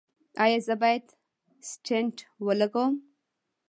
ایا 0.43 0.59
زه 0.67 0.73
باید 0.81 1.05
سټنټ 1.69 2.15
ولګوم؟ 2.45 2.93